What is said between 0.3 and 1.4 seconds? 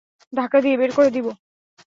ধাক্কা দিয়ে বের করে দিবো?